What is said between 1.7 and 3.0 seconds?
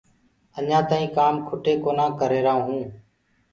ڪونآ ڪرريهرآئونٚ